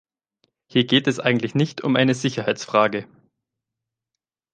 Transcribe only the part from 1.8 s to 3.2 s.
um eine Sicherheitsfrage.